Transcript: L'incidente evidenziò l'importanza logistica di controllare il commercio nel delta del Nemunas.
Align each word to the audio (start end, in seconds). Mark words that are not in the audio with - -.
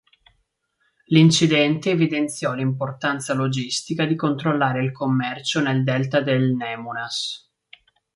L'incidente 1.09 1.91
evidenziò 1.91 2.53
l'importanza 2.55 3.35
logistica 3.35 4.03
di 4.05 4.15
controllare 4.15 4.83
il 4.83 4.91
commercio 4.91 5.61
nel 5.61 5.83
delta 5.83 6.21
del 6.21 6.55
Nemunas. 6.55 7.47